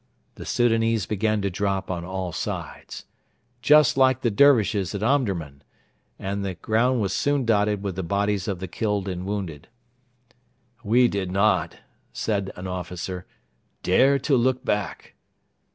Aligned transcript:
The 0.33 0.47
Soudanese 0.47 1.05
began 1.05 1.43
to 1.43 1.51
drop 1.51 1.91
on 1.91 2.03
all 2.03 2.31
sides, 2.31 3.05
'just 3.61 3.97
like 3.97 4.21
the 4.21 4.31
Dervishes 4.31 4.95
at 4.95 5.03
Omdurman,' 5.03 5.61
and 6.17 6.43
the 6.43 6.55
ground 6.55 7.01
was 7.01 7.13
soon 7.13 7.45
dotted 7.45 7.83
with 7.83 7.95
the 7.97 8.01
bodies 8.01 8.47
of 8.47 8.57
the 8.59 8.67
killed 8.67 9.07
and 9.07 9.27
wounded. 9.27 9.67
'We 10.83 11.07
did 11.09 11.29
not,' 11.31 11.81
said 12.11 12.51
an 12.55 12.65
officer, 12.65 13.27
'dare 13.83 14.17
to 14.17 14.35
look 14.35 14.65
back.' 14.65 15.13